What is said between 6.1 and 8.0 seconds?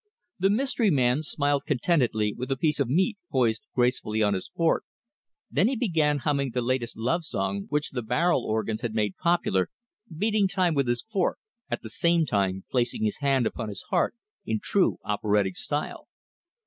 humming the latest love song which